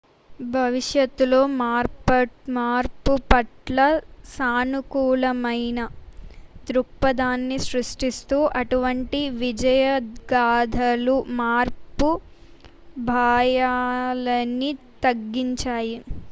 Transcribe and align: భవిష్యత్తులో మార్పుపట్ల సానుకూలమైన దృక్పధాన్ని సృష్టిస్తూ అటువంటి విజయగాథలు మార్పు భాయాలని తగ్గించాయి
భవిష్యత్తులో 0.51 1.39
మార్పుపట్ల 2.55 3.77
సానుకూలమైన 4.31 5.79
దృక్పధాన్ని 6.69 7.59
సృష్టిస్తూ 7.67 8.39
అటువంటి 8.61 9.21
విజయగాథలు 9.43 11.15
మార్పు 11.41 12.11
భాయాలని 13.11 14.73
తగ్గించాయి 15.03 15.97